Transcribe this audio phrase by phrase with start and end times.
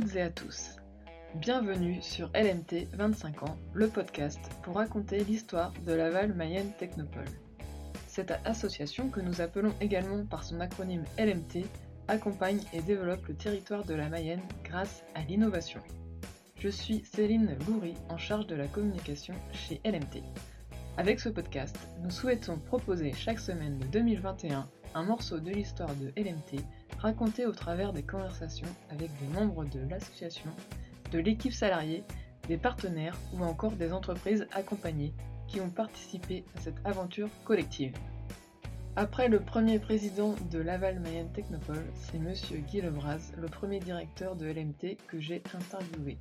[0.00, 0.76] toutes et à tous.
[1.34, 7.24] Bienvenue sur LMT 25 ans, le podcast pour raconter l'histoire de Laval Mayenne Technopole.
[8.06, 11.64] Cette association, que nous appelons également par son acronyme LMT,
[12.06, 15.80] accompagne et développe le territoire de la Mayenne grâce à l'innovation.
[16.60, 20.22] Je suis Céline Goury, en charge de la communication chez LMT.
[20.96, 26.12] Avec ce podcast, nous souhaitons proposer chaque semaine de 2021 un morceau de l'histoire de
[26.16, 26.62] LMT
[26.98, 30.50] raconté au travers des conversations avec des membres de l'association,
[31.12, 32.04] de l'équipe salariée,
[32.48, 35.12] des partenaires ou encore des entreprises accompagnées
[35.46, 37.94] qui ont participé à cette aventure collective.
[38.96, 44.34] Après le premier président de Laval Mayenne Technopole, c'est monsieur Guy Lebras, le premier directeur
[44.34, 46.18] de LMT que j'ai interviewé.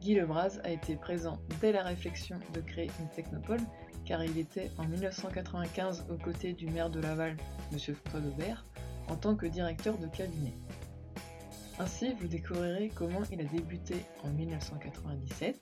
[0.00, 3.60] Guy Lebras a été présent dès la réflexion de créer une technopole
[4.04, 7.36] car il était en 1995 aux côtés du maire de Laval,
[7.72, 7.78] M.
[7.78, 8.64] François Daubert,
[9.08, 10.54] en tant que directeur de cabinet.
[11.78, 15.56] Ainsi, vous découvrirez comment il a débuté en 1997.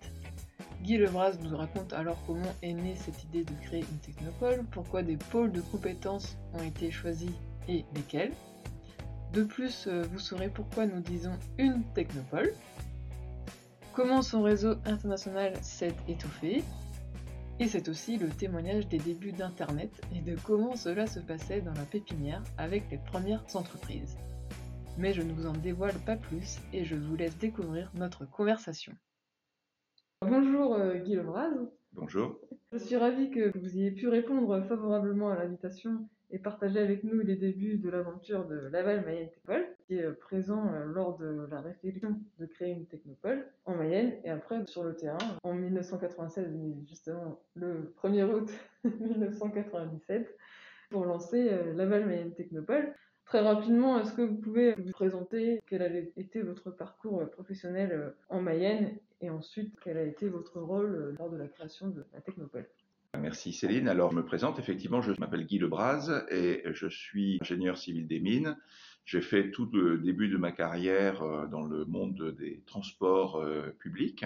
[0.83, 5.03] Guy Lebras nous raconte alors comment est née cette idée de créer une technopole, pourquoi
[5.03, 7.31] des pôles de compétences ont été choisis
[7.69, 8.33] et lesquels.
[9.33, 12.53] De plus, euh, vous saurez pourquoi nous disons une technopole,
[13.95, 16.63] comment son réseau international s'est étouffé,
[17.59, 21.75] et c'est aussi le témoignage des débuts d'Internet et de comment cela se passait dans
[21.75, 24.17] la pépinière avec les premières entreprises.
[24.99, 28.93] Mais je ne vous en dévoile pas plus et je vous laisse découvrir notre conversation.
[30.23, 31.51] Bonjour euh, Guy Lebras.
[31.93, 32.39] Bonjour.
[32.73, 37.21] Je suis ravie que vous ayez pu répondre favorablement à l'invitation et partager avec nous
[37.21, 41.61] les débuts de l'aventure de Laval Mayenne Technopole, qui est présent euh, lors de la
[41.61, 46.49] réflexion de créer une technopole en Mayenne et après sur le terrain en 1996,
[46.89, 48.51] justement le 1er août
[48.85, 50.35] 1997,
[50.91, 52.95] pour lancer euh, Laval Mayenne Technopole.
[53.27, 55.61] Très rapidement, est-ce que vous pouvez vous présenter?
[55.67, 58.97] Quel a été votre parcours euh, professionnel en Mayenne?
[59.21, 62.67] Et ensuite quel a été votre rôle lors de la création de la Technopole?
[63.23, 63.87] Merci Céline.
[63.87, 64.59] Alors, je me présente.
[64.59, 68.57] Effectivement, je m'appelle Guy Lebras et je suis ingénieur civil des mines.
[69.05, 73.71] J'ai fait tout le début de ma carrière euh, dans le monde des transports euh,
[73.79, 74.25] publics.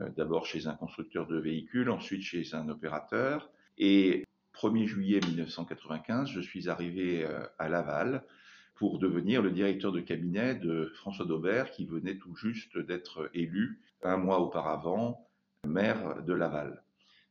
[0.00, 3.50] Euh, d'abord chez un constructeur de véhicules, ensuite chez un opérateur.
[3.76, 4.24] Et
[4.54, 7.26] 1er juillet 1995, je suis arrivé
[7.58, 8.24] à Laval
[8.76, 13.78] pour devenir le directeur de cabinet de François Daubert, qui venait tout juste d'être élu
[14.02, 15.28] un mois auparavant
[15.66, 16.82] maire de Laval.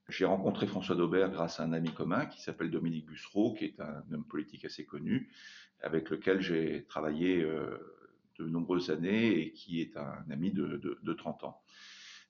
[0.09, 3.79] J'ai rencontré François Daubert grâce à un ami commun qui s'appelle Dominique Bussereau, qui est
[3.79, 5.29] un homme politique assez connu,
[5.81, 7.77] avec lequel j'ai travaillé euh,
[8.39, 11.61] de nombreuses années et qui est un ami de, de, 30 ans.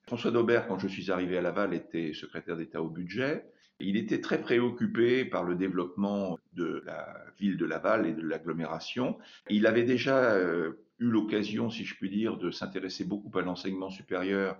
[0.02, 3.46] François Daubert, quand je suis arrivé à Laval, était secrétaire d'État au budget.
[3.80, 9.16] Il était très préoccupé par le développement de la ville de Laval et de l'agglomération.
[9.48, 13.88] Il avait déjà euh, eu l'occasion, si je puis dire, de s'intéresser beaucoup à l'enseignement
[13.88, 14.58] supérieur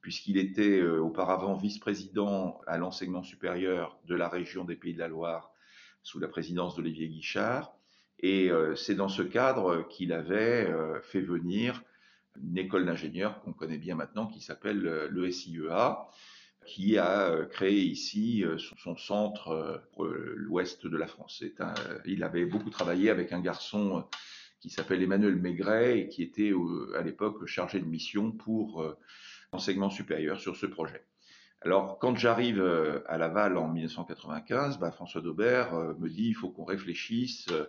[0.00, 5.08] puisqu'il était euh, auparavant vice-président à l'enseignement supérieur de la région des Pays de la
[5.08, 5.52] Loire
[6.02, 7.74] sous la présidence d'Olivier Guichard.
[8.20, 11.82] Et euh, c'est dans ce cadre qu'il avait euh, fait venir
[12.40, 16.06] une école d'ingénieurs qu'on connaît bien maintenant qui s'appelle le SIEA,
[16.66, 21.42] qui a créé ici son centre pour l'ouest de la France.
[22.04, 24.04] il avait beaucoup travaillé avec un garçon
[24.60, 26.52] qui s'appelle Emmanuel Maigret et qui était
[26.96, 28.96] à l'époque chargé de mission pour
[29.52, 31.04] enseignement supérieur sur ce projet.
[31.60, 36.34] Alors, quand j'arrive euh, à Laval en 1995, bah, François Daubert euh, me dit il
[36.34, 37.66] faut qu'on réfléchisse euh,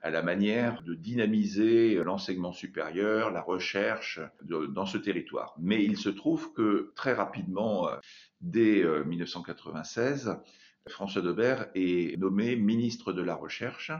[0.00, 5.54] à la manière de dynamiser l'enseignement supérieur, la recherche dans ce territoire.
[5.58, 7.88] Mais il se trouve que très rapidement,
[8.40, 10.36] dès 1996,
[10.86, 13.90] François Daubert est nommé ministre de la Recherche.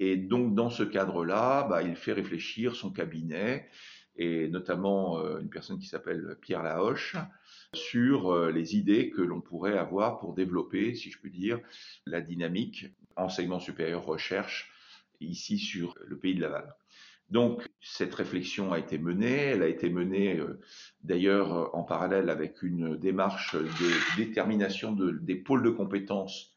[0.00, 3.68] Et donc, dans ce cadre-là, bah, il fait réfléchir son cabinet
[4.16, 7.16] et notamment euh, une personne qui s'appelle Pierre Lahoche,
[7.74, 11.60] sur euh, les idées que l'on pourrait avoir pour développer, si je puis dire,
[12.06, 14.70] la dynamique enseignement supérieur recherche
[15.20, 16.74] ici sur le pays de Laval.
[17.30, 20.60] Donc cette réflexion a été menée, elle a été menée euh,
[21.02, 26.55] d'ailleurs en parallèle avec une démarche de détermination de, des pôles de compétences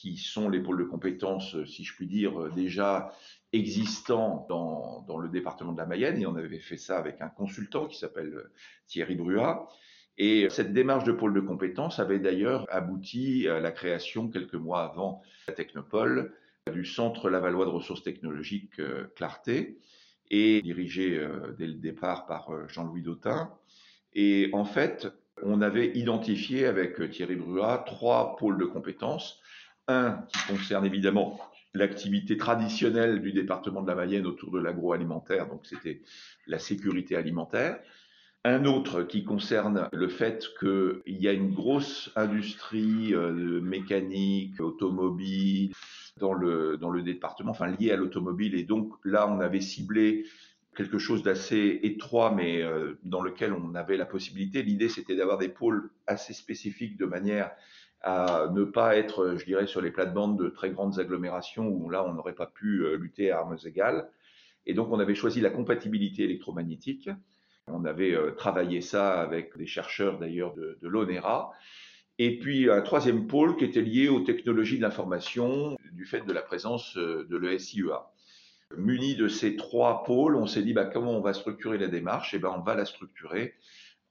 [0.00, 3.12] qui sont les pôles de compétences, si je puis dire, déjà
[3.52, 7.86] existants dans, le département de la Mayenne, et on avait fait ça avec un consultant
[7.86, 8.52] qui s'appelle euh,
[8.86, 9.68] Thierry Bruat.
[10.16, 14.84] Et cette démarche de pôle de compétences avait d'ailleurs abouti à la création, quelques mois
[14.84, 16.34] avant la Technopole,
[16.72, 19.78] du Centre Lavallois de ressources technologiques euh, Clarté,
[20.30, 23.52] et dirigé euh, dès le départ par Jean-Louis Dautin.
[24.14, 25.08] Et en fait,
[25.42, 29.40] on avait identifié avec Thierry Bruat trois pôles de compétences.
[29.90, 31.40] Un qui concerne évidemment
[31.74, 36.02] l'activité traditionnelle du département de la Mayenne autour de l'agroalimentaire, donc c'était
[36.46, 37.80] la sécurité alimentaire.
[38.44, 45.72] Un autre qui concerne le fait qu'il y a une grosse industrie euh, mécanique, automobile
[46.18, 48.54] dans le, dans le département, enfin liée à l'automobile.
[48.54, 50.24] Et donc là, on avait ciblé
[50.76, 54.62] quelque chose d'assez étroit, mais euh, dans lequel on avait la possibilité.
[54.62, 57.50] L'idée, c'était d'avoir des pôles assez spécifiques de manière
[58.02, 62.04] à ne pas être, je dirais, sur les plates-bandes de très grandes agglomérations où là,
[62.04, 64.08] on n'aurait pas pu euh, lutter à armes égales.
[64.66, 67.10] Et donc, on avait choisi la compatibilité électromagnétique.
[67.66, 71.52] On avait euh, travaillé ça avec des chercheurs d'ailleurs de, l'ONERA.
[72.18, 76.32] Et puis un troisième pôle qui était lié aux technologies de l'information du fait de
[76.32, 78.10] la présence euh, de l'ESIEA.
[78.76, 82.34] Muni de ces trois pôles, on s'est dit bah, comment on va structurer la démarche?
[82.34, 83.54] Et eh ben, on va la structurer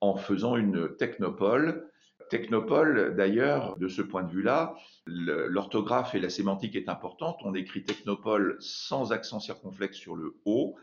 [0.01, 1.89] en faisant une technopole.
[2.29, 7.39] Technopole, d'ailleurs, de ce point de vue-là, l'orthographe et la sémantique est importante.
[7.43, 10.75] On écrit technopole sans accent circonflexe sur le O.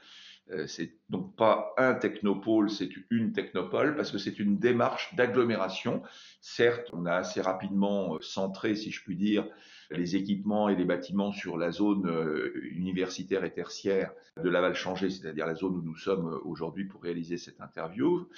[0.52, 6.02] Euh, c'est donc pas un technopôle, c'est une technopole parce que c'est une démarche d'agglomération.
[6.40, 9.48] Certes, on a assez rapidement euh, centré, si je puis dire,
[9.90, 15.46] les équipements et les bâtiments sur la zone euh, universitaire et tertiaire de Laval-Changé, c'est-à-dire
[15.46, 18.28] la zone où nous sommes aujourd'hui pour réaliser cette interview.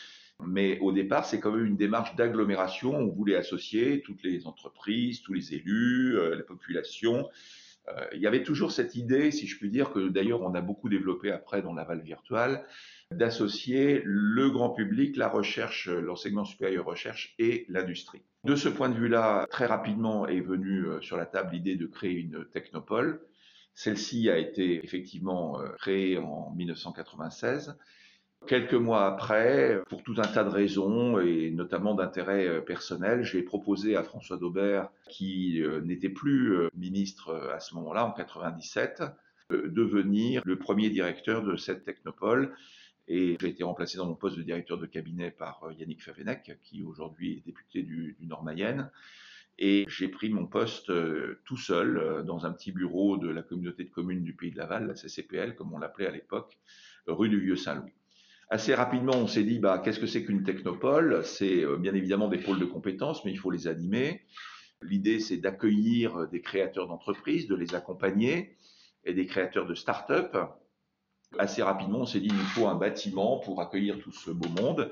[0.47, 2.97] Mais au départ, c'est quand même une démarche d'agglomération.
[2.97, 7.29] On voulait associer toutes les entreprises, tous les élus, la population,
[8.13, 10.89] il y avait toujours cette idée, si je puis dire, que d'ailleurs on a beaucoup
[10.89, 12.63] développé après dans l'aval virtuel,
[13.11, 18.23] d'associer le grand public, la recherche, l'enseignement supérieur recherche et l'industrie.
[18.45, 21.87] De ce point de vue-là, très rapidement est venue euh, sur la table l'idée de
[21.87, 23.21] créer une technopole.
[23.75, 27.79] Celle-ci a été effectivement euh, créée en 1996
[28.47, 33.43] Quelques mois après, pour tout un tas de raisons et notamment d'intérêt euh, personnel, j'ai
[33.43, 39.03] proposé à François Daubert, qui euh, n'était plus euh, ministre à ce moment-là, en 97,
[39.51, 42.55] de devenir le premier directeur de cette technopole.
[43.09, 46.83] Et j'ai été remplacé dans mon poste de directeur de cabinet par Yannick Favenec, qui
[46.85, 48.91] aujourd'hui est député du, du Nord-Mayenne.
[49.59, 50.93] Et j'ai pris mon poste
[51.45, 54.87] tout seul dans un petit bureau de la communauté de communes du Pays de Laval,
[54.87, 56.59] la CCPL, comme on l'appelait à l'époque,
[57.07, 57.98] rue du Vieux-Saint-Louis.
[58.51, 61.23] Assez rapidement, on s'est dit, bah, qu'est-ce que c'est qu'une technopole?
[61.25, 64.23] C'est euh, bien évidemment des pôles de compétences, mais il faut les animer.
[64.81, 68.57] L'idée, c'est d'accueillir des créateurs d'entreprises, de les accompagner,
[69.05, 70.37] et des créateurs de start-up.
[71.39, 74.91] Assez rapidement, on s'est dit, il faut un bâtiment pour accueillir tout ce beau monde.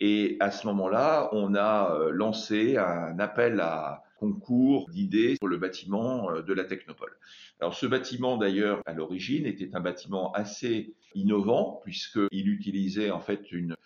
[0.00, 5.56] Et à ce moment-là, on a euh, lancé un appel à concours d'idées pour le
[5.56, 7.16] bâtiment euh, de la Technopole.
[7.60, 13.50] Alors ce bâtiment d'ailleurs à l'origine était un bâtiment assez innovant puisqu'il utilisait en fait
[13.50, 13.76] une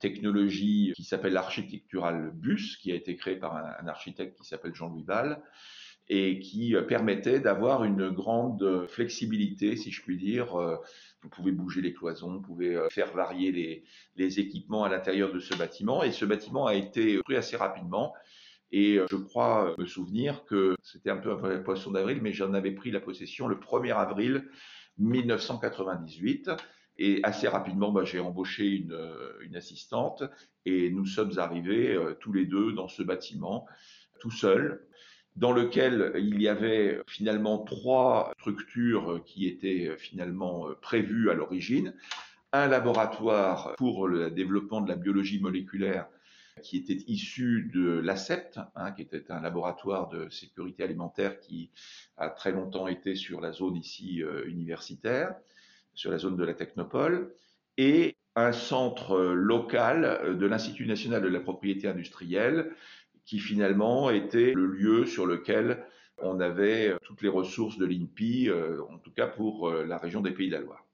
[0.00, 5.04] technologie qui s'appelle l'architectural bus qui a été créée par un, architecte qui s'appelle Jean-Louis
[5.04, 5.40] Ball
[6.08, 10.56] et qui euh, permettait d'avoir une grande flexibilité, si je puis dire.
[10.60, 10.76] Euh,
[11.22, 13.82] vous pouvez bouger les cloisons, vous pouvez faire varier
[14.16, 16.04] les, équipements à l'intérieur de ce bâtiment.
[16.04, 18.14] Et ce bâtiment a été pris assez rapidement
[18.72, 22.52] et euh, je crois me souvenir que c'était un peu un poisson d'avril, mais j'en
[22.54, 24.48] avais pris la possession le 1er avril
[24.98, 26.50] 1998.
[26.98, 30.24] Et assez rapidement, bah, j'ai embauché une, euh, assistante
[30.64, 33.66] et nous sommes arrivés euh, tous les deux dans ce bâtiment,
[34.18, 34.86] tout seuls,
[35.36, 41.94] dans lequel il y avait finalement trois structures qui étaient finalement prévues à l'origine.
[42.52, 46.06] Un laboratoire pour le développement de la biologie moléculaire
[46.62, 51.70] qui était issu de l'ACEPT, hein, qui était un laboratoire de sécurité alimentaire qui
[52.16, 55.34] a très longtemps été sur la zone ici euh, universitaire,
[55.94, 57.32] sur la zone de la Technopole,
[57.76, 62.72] et un centre local de l'Institut national de la propriété industrielle,
[63.26, 65.84] qui finalement était le lieu sur lequel
[66.18, 70.22] on avait toutes les ressources de l'INPI, euh, en tout cas pour euh, la région
[70.22, 70.86] des Pays de la Loire.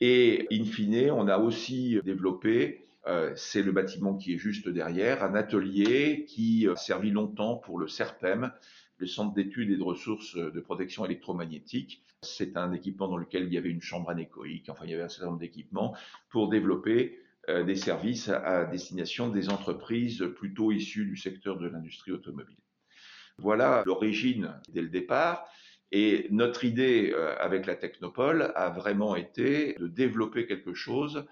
[0.00, 5.24] Et in fine, on a aussi développé euh, c'est le bâtiment qui est juste derrière,
[5.24, 8.52] un atelier qui a servi longtemps pour le CERPEM,
[8.98, 12.04] le Centre d'études et de ressources de protection électromagnétique.
[12.22, 15.02] C'est un équipement dans lequel il y avait une chambre anéchoïque, enfin il y avait
[15.02, 15.96] un certain nombre d'équipements
[16.30, 22.12] pour développer euh, des services à, destination des entreprises plutôt issues du secteur de l'industrie
[22.12, 22.56] automobile.
[23.38, 25.46] Voilà l'origine dès le départ.
[25.92, 31.26] Et notre idée euh, avec la Technopole a vraiment été de développer quelque chose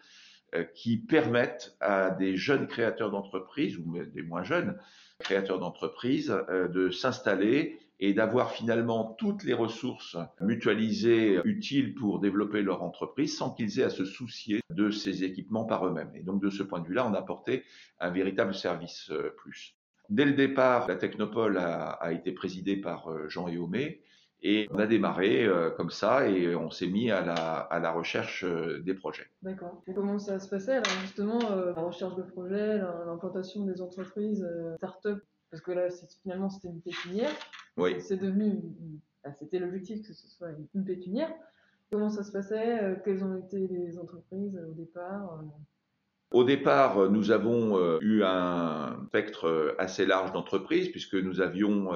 [0.55, 4.79] euh, qui permettent à des jeunes créateurs d'entreprises ou des moins jeunes
[5.21, 12.63] créateurs d'entreprises euh, de s'installer et d'avoir finalement toutes les ressources mutualisées utiles pour développer
[12.63, 16.11] leur entreprise sans qu'ils aient à se soucier de ces équipements par eux-mêmes.
[16.15, 17.65] Et donc de ce point de vue-là, on a apporté
[18.01, 19.77] un véritable service euh, plus.
[20.11, 24.03] Dès le départ, la Technopole a, été présidée par Jean Éomé
[24.43, 27.93] Et on a démarré euh, comme ça et on s'est mis à la, à la
[27.93, 29.29] recherche euh, des projets.
[29.43, 29.83] D'accord.
[29.95, 34.45] Comment ça se passait alors justement euh, la recherche de projets, l'implantation des entreprises,
[34.79, 35.23] start-up?
[35.51, 35.89] Parce que là,
[36.23, 37.31] finalement, c'était une pépinière.
[37.81, 38.01] Oui.
[38.01, 38.63] C'est devenu,
[39.39, 41.33] c'était l'objectif que ce soit une pépinière.
[41.91, 45.43] Comment ça se passait Quelles ont été les entreprises au départ
[46.33, 51.91] au départ, nous avons eu un spectre assez large d'entreprises puisque nous avions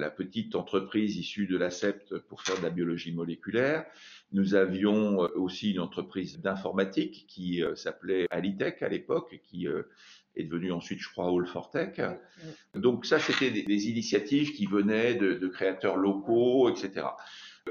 [0.00, 3.84] la petite entreprise issue de la SEPT pour faire de la biologie moléculaire.
[4.32, 9.82] Nous avions euh, aussi une entreprise d'informatique qui euh, s'appelait Alitech à l'époque, qui euh,
[10.36, 12.00] est devenue ensuite, je crois, All for Tech.
[12.74, 17.06] Donc ça, c'était des, initiatives qui venaient de créateurs locaux, etc.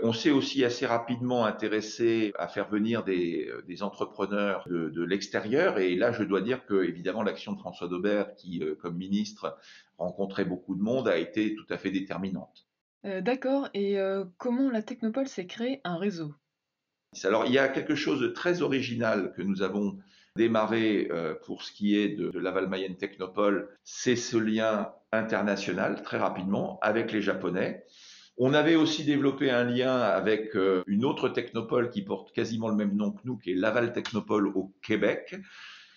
[0.03, 3.51] On s'est aussi assez rapidement intéressé à faire venir des,
[3.81, 5.79] entrepreneurs de, l'extérieur.
[5.79, 9.57] Et là, je dois dire que, évidemment, l'action de François Daubert, qui, euh, comme ministre,
[9.97, 12.67] rencontrait beaucoup de monde, a été tout à fait déterminante.
[13.05, 13.69] Euh, d'accord.
[13.73, 16.33] Et euh, comment la Technopole s'est créée un réseau?
[17.23, 19.97] Alors, il y a quelque chose de très original que nous avons
[20.35, 21.09] démarré
[21.45, 26.79] pour ce qui est de, de Laval Mayenne Technopole, c'est ce lien international très rapidement
[26.81, 27.83] avec les Japonais.
[28.41, 32.75] On avait aussi développé un lien avec euh, une autre technopole qui porte quasiment le
[32.75, 35.35] même nom que nous, qui est Laval Technopole au Québec.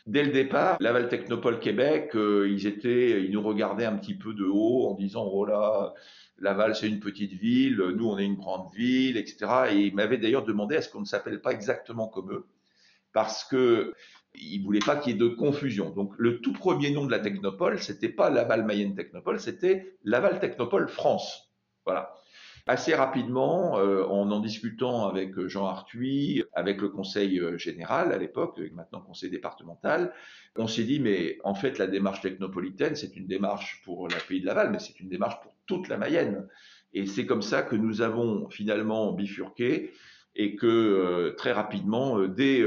[0.09, 4.35] Dès le départ, Laval Technopole Québec, euh, ils étaient, ils nous regardaient un petit peu
[4.35, 5.95] de haut en disant oh là,
[6.39, 9.47] Laval c'est une petite ville, nous on est une grande ville, etc.
[9.71, 12.47] Et ils m'avaient d'ailleurs demandé est-ce qu'on ne s'appelle pas exactement comme eux,
[13.13, 13.95] parce que
[14.35, 15.91] ils voulaient pas qu'il y ait de confusion.
[15.91, 20.41] Donc le tout premier nom de la Technopole, c'était pas Laval Mayenne Technopole, c'était Laval
[20.41, 21.53] Technopole France.
[21.85, 22.15] Voilà.
[22.69, 28.13] Assez rapidement, euh, en en discutant avec euh, Jean Arthuis, avec le conseil euh, général
[28.13, 30.13] à l'époque, maintenant conseil départemental,
[30.55, 34.41] on s'est dit, mais en fait, la démarche technopolitaine, c'est une démarche pour la pays
[34.41, 36.47] de Laval, mais c'est une démarche pour toute la Mayenne.
[36.95, 39.91] Et c'est comme ça que nous avons finalement bifurqué
[40.35, 42.65] et que très rapidement, dès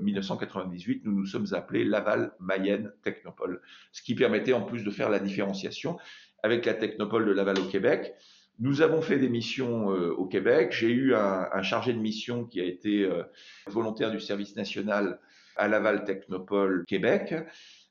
[0.00, 3.60] 1998, nous nous sommes appelés Laval Mayenne Technopole,
[3.92, 5.98] ce qui permettait en plus de faire la différenciation
[6.42, 8.14] avec la Technopole de Laval au Québec
[8.60, 10.72] nous avons fait des missions euh, au Québec.
[10.72, 13.22] J'ai eu un, chargé de mission qui a été euh,
[13.66, 15.18] volontaire du service national
[15.56, 17.34] à Laval Technopole Québec,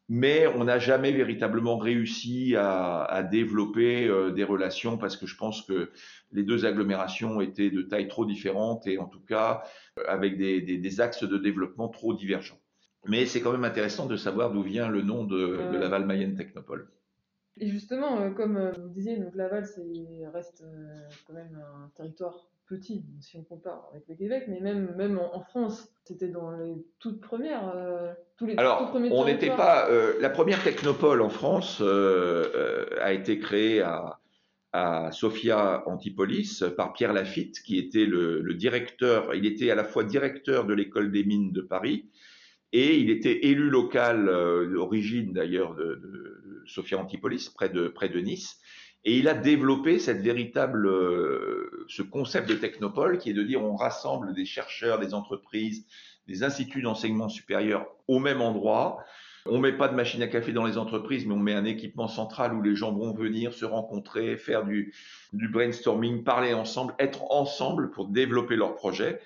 [0.10, 5.62] mais on n'a jamais véritablement réussi à, développer euh, des relations parce que je pense
[5.62, 5.92] que
[6.32, 9.64] les deux agglomérations étaient de taille trop différentes et en tout cas
[10.08, 12.60] avec des, axes de développement trop divergents.
[13.06, 16.36] Mais c'est quand même intéressant de savoir d'où vient le nom de, de Laval Mayenne
[16.36, 16.90] Technopole.
[17.60, 19.66] Et justement, euh, comme euh, vous disiez, donc Laval
[20.34, 24.96] reste euh, quand même un territoire petit si on compare avec le Québec, mais même,
[24.96, 27.74] même en, France, c'était dans les toutes premières.
[28.38, 29.90] tous les, Alors, on n'était pas.
[30.20, 34.20] la première technopole en France a été créée à,
[34.72, 39.34] à Sophia Antipolis par Pierre Lafitte, qui était le, le, directeur.
[39.34, 42.06] Il était à la fois directeur de l'école des mines de Paris
[42.72, 44.26] et il était élu local,
[44.72, 48.60] d'origine d'ailleurs de, de Sophia Antipolis, près de, près de Nice.
[49.06, 53.64] Et il a développé cette véritable, euh, ce concept de technopole qui est de dire
[53.64, 55.86] on rassemble des chercheurs, des entreprises,
[56.28, 59.04] des instituts d'enseignement supérieur au même endroit.
[59.46, 62.10] On met pas de machine à café dans les entreprises, mais on met un équipement
[62.10, 64.94] central où les gens vont venir se rencontrer, faire du,
[65.32, 69.20] du brainstorming, parler ensemble, être ensemble pour développer leur projet.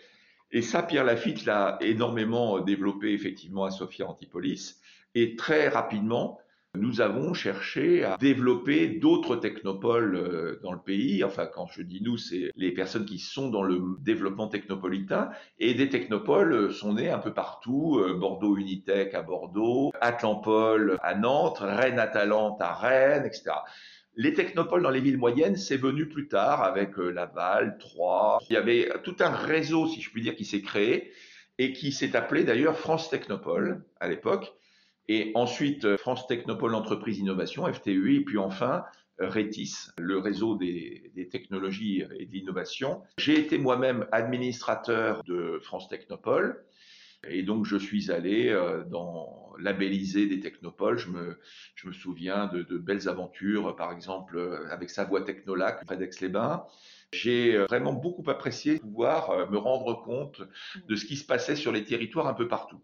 [0.52, 4.80] Et ça, Pierre Lafitte l'a énormément développé effectivement à Sophia Antipolis.
[5.16, 6.40] Et très rapidement,
[6.76, 11.24] nous avons cherché à développer d'autres technopoles euh, dans le pays.
[11.24, 15.30] Enfin, quand je dis nous, c'est les personnes qui sont dans le développement technopolitain.
[15.60, 18.00] Et des technopoles sont nés un peu partout.
[18.00, 23.52] Euh, Bordeaux Unitech à Bordeaux, Atlampol à Nantes, Rennes Atalante à Rennes, etc.
[24.16, 28.40] Les technopoles dans les villes moyennes, c'est venu plus tard avec euh, Laval, Troyes.
[28.50, 31.12] Il y avait tout un réseau, si je puis dire, qui s'est créé
[31.60, 34.56] et qui s'est appelé d'ailleurs France Technopole à l'époque
[35.10, 38.86] et ensuite, euh, France Technopole Entreprise Innovation, FTEI, et puis enfin,
[39.22, 43.02] euh, RETIS, le réseau des, des technologies et de l'innovation.
[43.18, 46.64] J'ai été moi-même administrateur de France Technopole.
[47.26, 50.98] Et donc, je suis allé euh, dans labelliser des technopoles.
[50.98, 51.40] Je me,
[51.76, 56.66] je me souviens de, de belles aventures, par exemple, avec Savoie Technolac, près d'Aix-les-Bains.
[57.14, 60.42] J'ai vraiment beaucoup apprécié pouvoir me rendre compte
[60.88, 62.82] de ce qui se passait sur les territoires un peu partout.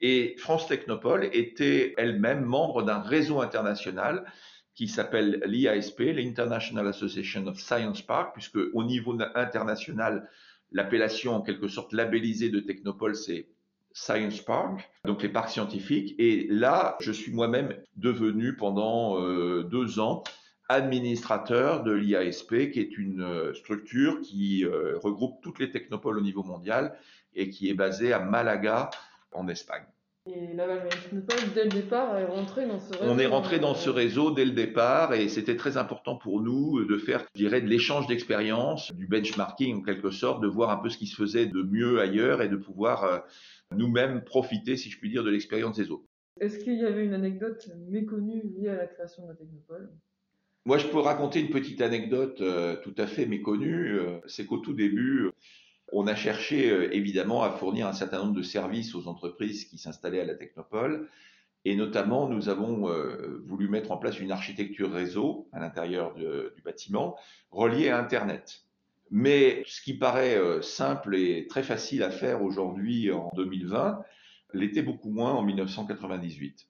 [0.00, 4.24] Et France Technopole était elle-même membre d'un réseau international
[4.74, 10.28] qui s'appelle l'IASP, l'International Association of Science Park, puisque au niveau international,
[10.70, 13.48] l'appellation en quelque sorte labellisée de Technopole, c'est
[13.92, 16.14] Science Park, donc les parcs scientifiques.
[16.18, 20.22] Et là, je suis moi-même devenu pendant euh, deux ans
[20.68, 26.20] administrateur de l'IASP, qui est une euh, structure qui euh, regroupe toutes les technopoles au
[26.20, 26.98] niveau mondial
[27.34, 28.90] et qui est basée à Malaga,
[29.36, 29.84] en Espagne.
[30.28, 33.04] Et Laval Technopole, dès le départ, est rentré dans ce réseau.
[33.12, 36.84] On est rentré dans ce réseau dès le départ et c'était très important pour nous
[36.84, 40.78] de faire, je dirais, de l'échange d'expériences, du benchmarking en quelque sorte, de voir un
[40.78, 43.18] peu ce qui se faisait de mieux ailleurs et de pouvoir euh,
[43.76, 46.08] nous-mêmes profiter, si je puis dire, de l'expérience des autres.
[46.40, 49.90] Est-ce qu'il y avait une anecdote méconnue liée à la création de la Technopole?
[50.64, 54.00] Moi, je peux raconter une petite anecdote euh, tout à fait méconnue.
[54.00, 55.30] Euh, c'est qu'au tout début,
[55.92, 59.78] on a cherché euh, évidemment à fournir un certain nombre de services aux entreprises qui
[59.78, 61.08] s'installaient à la Technopole.
[61.64, 62.88] Et notamment, nous avons
[63.44, 67.16] voulu mettre en place une architecture réseau à l'intérieur du bâtiment
[67.50, 68.62] reliée à Internet.
[69.10, 74.00] Mais ce qui paraît simple et très facile à faire aujourd'hui en 2020
[74.54, 76.68] l'était beaucoup moins en 1998.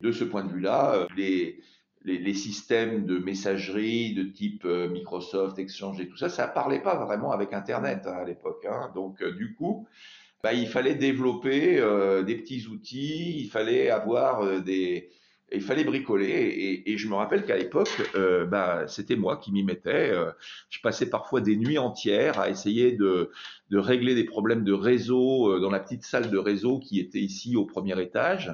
[0.00, 1.60] De ce point de vue-là, les,
[2.04, 6.96] les, systèmes de messagerie de type euh, Microsoft, Exchange et tout ça, ça parlait pas
[6.96, 8.66] vraiment avec Internet hein, à l'époque.
[8.68, 8.90] Hein.
[8.94, 9.86] Donc euh, du coup,
[10.42, 15.10] bah, il fallait développer euh, des petits outils, il fallait avoir des,
[15.52, 16.82] il fallait bricoler.
[16.84, 17.90] Et, je me rappelle qu'à l'époque,
[18.48, 20.12] bah, c'était moi qui m'y mettais.
[20.70, 23.30] je passais parfois des nuits entières à essayer de,
[23.70, 27.54] de régler des problèmes de réseau dans la petite salle de réseau qui était ici
[27.54, 28.52] au premier étage.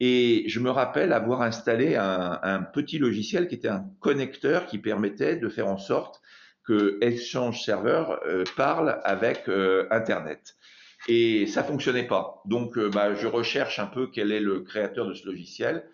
[0.00, 5.36] Et je me rappelle avoir installé un, petit logiciel qui était un connecteur qui permettait
[5.36, 6.20] de faire en sorte
[6.64, 10.56] que Exchange Server euh, parle avec euh, Internet.
[11.08, 12.40] Et ça fonctionnait pas.
[12.44, 15.84] Donc, euh, bah, je recherche un peu quel est le créateur de ce logiciel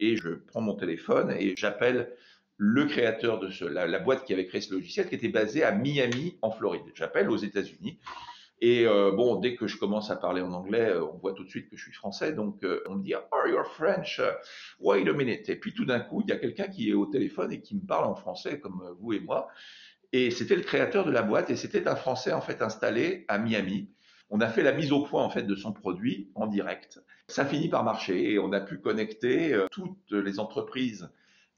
[0.00, 2.10] et je prends mon téléphone et j'appelle
[2.56, 5.62] le créateur de ce, la, la, boîte qui avait créé ce logiciel qui était basée
[5.62, 6.82] à Miami en Floride.
[6.94, 7.98] J'appelle aux États-Unis
[8.60, 11.44] et euh, bon, dès que je commence à parler en anglais, euh, on voit tout
[11.44, 12.32] de suite que je suis français.
[12.32, 14.20] Donc, euh, on me dit, Are you French?
[14.80, 15.48] Wait a minute.
[15.48, 17.74] Et puis, tout d'un coup, il y a quelqu'un qui est au téléphone et qui
[17.74, 19.48] me parle en français, comme vous et moi.
[20.12, 23.38] Et c'était le créateur de la boîte et c'était un Français, en fait, installé à
[23.38, 23.90] Miami.
[24.30, 27.00] On a fait la mise au point, en fait, de son produit en direct.
[27.26, 31.10] Ça finit par marcher et on a pu connecter toutes les entreprises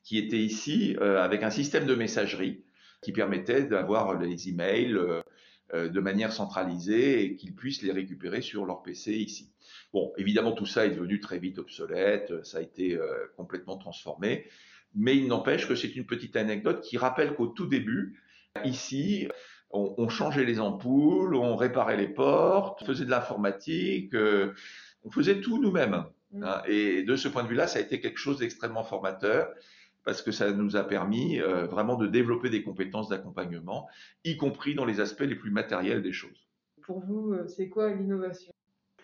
[0.03, 2.65] qui étaient ici avec un système de messagerie
[3.03, 5.21] qui permettait d'avoir les emails, euh,
[5.75, 9.51] de manière centralisée et qu'ils puissent les récupérer sur leur PC ici.
[9.93, 14.47] Bon, évidemment, tout ça est devenu très vite obsolète, ça a été euh, complètement transformé,
[14.95, 18.21] mais il n'empêche que c'est une petite anecdote qui rappelle qu'au tout début,
[18.65, 19.29] ici,
[19.71, 24.55] on, changeait les ampoules, on réparait les portes, on faisait de l'informatique, euh,
[25.05, 26.05] on faisait tout nous-mêmes.
[26.43, 26.63] Hein.
[26.67, 29.49] et de ce point de vue-là, ça a été quelque chose d'extrêmement formateur
[30.07, 33.88] parce que ça nous a permis euh, vraiment de développer des compétences d'accompagnement,
[34.25, 36.49] y compris dans les aspects les plus matériels des choses.
[36.83, 38.53] Pour vous, euh, c'est quoi l'innovation?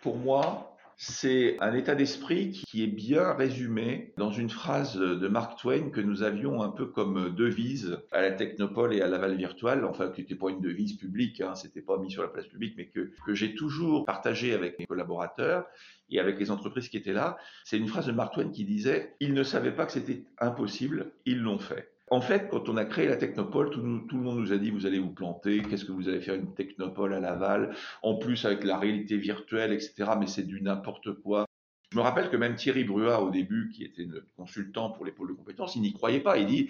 [0.00, 5.58] Pour moi, c'est un état d'esprit qui est bien résumé dans une phrase de Mark
[5.58, 9.84] Twain que nous avions un peu comme devise à la Technopole et à Laval Virtual,
[9.84, 12.74] enfin qui n'était pas une devise publique, hein, c'était pas mis sur la place publique,
[12.76, 15.66] mais que, que j'ai toujours partagé avec mes collaborateurs
[16.10, 17.36] et avec les entreprises qui étaient là.
[17.64, 21.12] C'est une phrase de Mark Twain qui disait, ils ne savaient pas que c'était impossible,
[21.26, 21.91] ils l'ont fait.
[22.12, 23.86] En fait, quand on a créé la Technopole, tout, le
[24.18, 27.14] monde nous a dit vous allez vous planter, qu'est-ce que vous allez faire une Technopole
[27.14, 30.10] à Laval, en plus avec la réalité virtuelle, etc.
[30.20, 31.46] Mais c'est du n'importe quoi.
[31.90, 35.12] Je me rappelle que même Thierry Brua, au début, qui était notre consultant pour les
[35.12, 36.36] pôles de compétences, il n'y croyait pas.
[36.36, 36.68] Il dit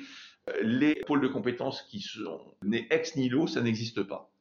[0.49, 4.32] euh, les pôles de compétences qui sont nés ex nihilo, ça n'existe pas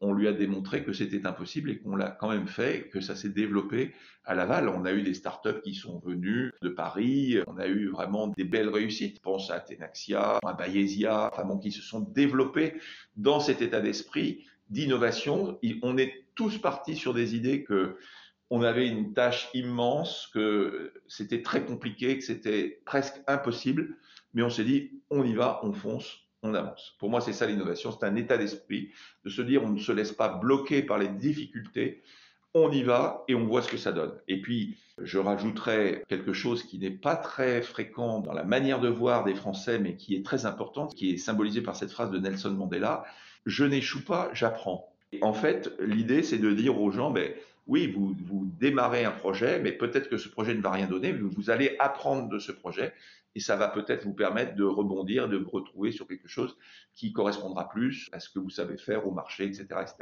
[0.00, 3.14] on lui a démontré que c'était impossible et qu'on l'a quand même fait, que ça
[3.14, 3.92] s'est développé
[4.24, 4.68] à Laval.
[4.68, 8.44] On a eu des startups qui sont venues de Paris, on a eu vraiment des
[8.44, 9.16] belles réussites.
[9.16, 12.74] Je pense à Tenaxia, à Bayesia, enfin qui se sont développés
[13.16, 15.58] dans cet état d'esprit d'innovation.
[15.82, 17.96] On est tous partis sur des idées que
[18.50, 23.96] on avait une tâche immense, que c'était très compliqué, que c'était presque impossible,
[24.34, 26.94] mais on s'est dit, on y va, on fonce, avance.
[26.98, 28.90] Pour moi, c'est ça l'innovation, c'est un état d'esprit,
[29.24, 32.02] de se dire on ne se laisse pas bloquer par les difficultés,
[32.54, 34.12] on y va et on voit ce que ça donne.
[34.28, 38.88] Et puis, je rajouterai quelque chose qui n'est pas très fréquent dans la manière de
[38.88, 42.18] voir des Français, mais qui est très important, qui est symbolisé par cette phrase de
[42.18, 43.04] Nelson Mandela,
[43.44, 44.90] je n'échoue pas, j'apprends.
[45.22, 47.32] En fait, l'idée, c'est de dire aux gens, ben,
[47.66, 51.12] oui, vous, vous démarrez un projet, mais peut-être que ce projet ne va rien donner,
[51.12, 52.92] mais vous allez apprendre de ce projet
[53.34, 56.56] et ça va peut-être vous permettre de rebondir, de vous retrouver sur quelque chose
[56.94, 59.64] qui correspondra plus à ce que vous savez faire au marché, etc.
[59.82, 59.96] etc.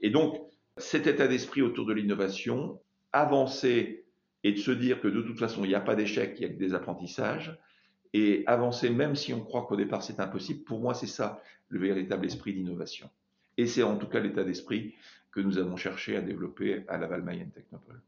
[0.00, 0.40] Et donc,
[0.76, 2.80] cet état d'esprit autour de l'innovation,
[3.12, 4.04] avancer
[4.44, 6.44] et de se dire que de toute façon, il n'y a pas d'échec, il y
[6.44, 7.58] a que des apprentissages,
[8.12, 11.80] et avancer même si on croit qu'au départ c'est impossible, pour moi c'est ça le
[11.80, 13.10] véritable esprit d'innovation.
[13.58, 14.94] Et c'est en tout cas l'état d'esprit
[15.32, 18.00] que nous avons cherché à développer à Laval Mayenne Technopole.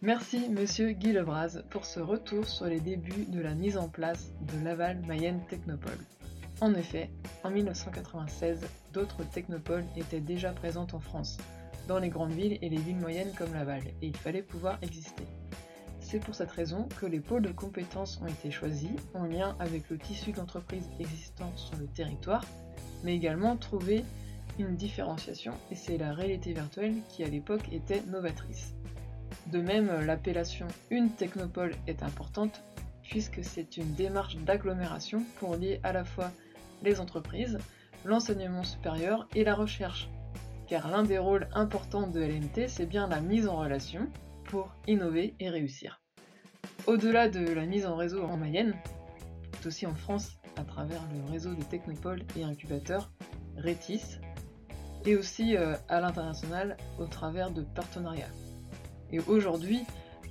[0.00, 4.32] Merci Monsieur Guy Lebras pour ce retour sur les débuts de la mise en place
[4.40, 5.98] de Laval Mayenne Technopole.
[6.60, 7.10] En effet,
[7.42, 11.38] en 1996, d'autres technopoles étaient déjà présentes en France,
[11.88, 15.24] dans les grandes villes et les villes moyennes comme Laval, et il fallait pouvoir exister.
[15.98, 19.90] C'est pour cette raison que les pôles de compétences ont été choisis en lien avec
[19.90, 22.44] le tissu d'entreprises existant sur le territoire,
[23.02, 24.04] mais également trouver
[24.58, 28.74] une différenciation, et c'est la réalité virtuelle qui à l'époque était novatrice.
[29.52, 32.62] De même, l'appellation Une Technopole est importante
[33.02, 36.30] puisque c'est une démarche d'agglomération pour lier à la fois
[36.82, 37.58] les entreprises,
[38.04, 40.10] l'enseignement supérieur et la recherche.
[40.66, 44.08] Car l'un des rôles importants de LNT, c'est bien la mise en relation
[44.44, 46.00] pour innover et réussir.
[46.86, 48.74] Au-delà de la mise en réseau en Mayenne,
[49.52, 53.10] tout aussi en France à travers le réseau de technopoles et incubateurs
[53.56, 54.20] RETIS,
[55.08, 58.28] et aussi euh, à l'international au travers de partenariats.
[59.10, 59.80] Et aujourd'hui,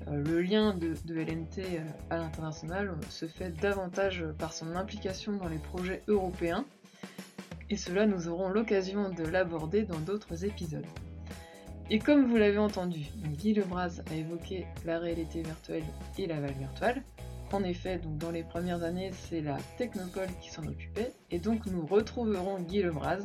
[0.07, 1.79] euh, le lien de, LNT euh,
[2.11, 6.63] à l'international se fait davantage par son implication dans les projets européens,
[7.71, 10.85] et cela nous aurons l'occasion de l'aborder dans d'autres épisodes.
[11.89, 13.07] Et comme vous l'avez entendu,
[13.39, 15.85] Guy Lebras a évoqué la réalité virtuelle
[16.19, 17.03] et la valeur virtuelle.
[17.51, 21.65] En effet, donc dans les premières années, c'est la Technopole qui s'en occupait, et donc
[21.65, 23.21] nous retrouverons Guy Lebras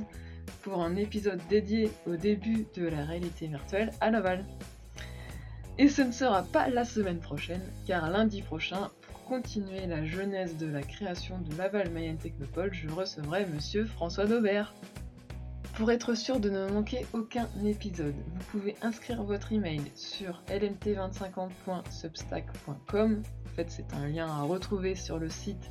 [0.62, 4.44] pour un épisode dédié au début de la réalité virtuelle à Laval.
[5.78, 10.59] Et ce ne sera pas la semaine prochaine, car lundi prochain, pour continuer la genèse
[10.59, 14.74] de la création de Laval Mayenne Technopole, je recevrai monsieur François Daubert.
[15.74, 23.22] Pour être sûr de ne manquer aucun épisode, vous pouvez inscrire votre email sur lmt2050.substack.com.
[23.46, 25.70] En fait, c'est un lien à retrouver sur le site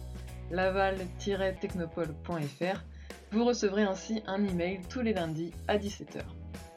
[0.50, 2.84] laval-technopole.fr.
[3.32, 6.24] Vous recevrez ainsi un email tous les lundis à 17h.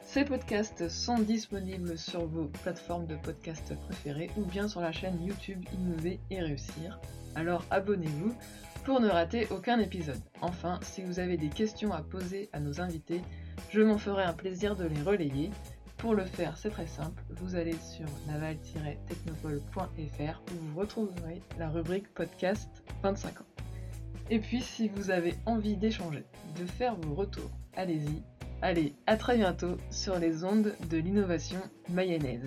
[0.01, 5.21] Ces podcasts sont disponibles sur vos plateformes de podcasts préférées ou bien sur la chaîne
[5.21, 6.99] YouTube Innover et Réussir.
[7.35, 8.33] Alors abonnez-vous
[8.85, 10.21] pour ne rater aucun épisode.
[10.41, 13.21] Enfin, si vous avez des questions à poser à nos invités,
[13.71, 15.49] je m'en ferai un plaisir de les relayer.
[15.97, 22.13] Pour le faire, c'est très simple, vous allez sur naval-technopole.fr où vous retrouverez la rubrique
[22.13, 22.69] podcast
[23.01, 23.45] 25 ans.
[24.29, 26.23] Et puis, si vous avez envie d'échanger,
[26.59, 28.23] de faire vos retours, allez-y,
[28.61, 31.59] Allez, à très bientôt sur les ondes de l'innovation
[31.89, 32.45] mayonnaise.